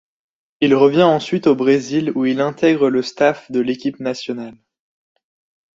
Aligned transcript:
Il 0.61 0.73
revient 0.73 1.03
ensuite 1.03 1.45
au 1.45 1.53
Brésil 1.55 2.11
où 2.15 2.25
il 2.25 2.41
intégre 2.41 2.89
le 2.89 3.03
staff 3.03 3.51
de 3.51 3.59
l'équipe 3.59 3.99
nationale. 3.99 4.57